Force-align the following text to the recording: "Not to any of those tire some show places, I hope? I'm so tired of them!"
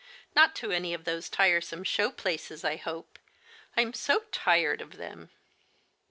"Not 0.35 0.55
to 0.55 0.71
any 0.71 0.95
of 0.95 1.03
those 1.03 1.29
tire 1.29 1.61
some 1.61 1.83
show 1.83 2.09
places, 2.09 2.63
I 2.63 2.75
hope? 2.75 3.19
I'm 3.77 3.93
so 3.93 4.23
tired 4.31 4.81
of 4.81 4.97
them!" 4.97 5.29